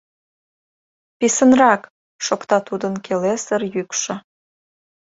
[1.19, 1.81] Писынрак!—
[2.25, 4.15] шокта тудын келесыр йӱкшӧ.